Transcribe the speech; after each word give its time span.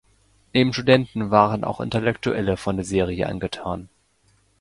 Neben 0.51 0.73
Studenten 0.73 1.29
waren 1.29 1.63
auch 1.63 1.79
Intellektuelle 1.79 2.57
von 2.57 2.75
der 2.75 2.85
Serie 2.85 3.27
angetan. 3.29 3.87